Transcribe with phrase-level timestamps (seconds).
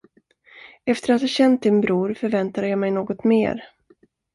[0.85, 3.63] Efter att ha känt din bror förväntade jag mig något mer.